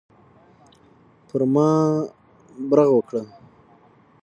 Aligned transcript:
پر 1.27 1.41
ما 1.53 1.69
برغ 2.69 2.89
وکړه. 2.93 3.21